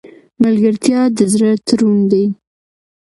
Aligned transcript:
ملګرتیا 0.43 1.01
د 1.17 1.19
زړه 1.33 1.51
تړون 1.67 1.99
دی. 2.11 2.25